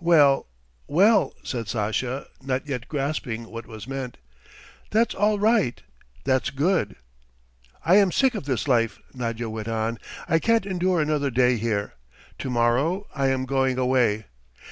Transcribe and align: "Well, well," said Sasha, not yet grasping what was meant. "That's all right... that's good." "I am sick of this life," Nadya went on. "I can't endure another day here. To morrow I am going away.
"Well, 0.00 0.48
well," 0.88 1.34
said 1.44 1.68
Sasha, 1.68 2.26
not 2.42 2.66
yet 2.66 2.88
grasping 2.88 3.44
what 3.44 3.64
was 3.68 3.86
meant. 3.86 4.16
"That's 4.90 5.14
all 5.14 5.38
right... 5.38 5.80
that's 6.24 6.50
good." 6.50 6.96
"I 7.84 7.94
am 7.94 8.10
sick 8.10 8.34
of 8.34 8.44
this 8.44 8.66
life," 8.66 8.98
Nadya 9.14 9.48
went 9.48 9.68
on. 9.68 10.00
"I 10.28 10.40
can't 10.40 10.66
endure 10.66 11.00
another 11.00 11.30
day 11.30 11.58
here. 11.58 11.94
To 12.40 12.50
morrow 12.50 13.06
I 13.14 13.28
am 13.28 13.46
going 13.46 13.78
away. 13.78 14.24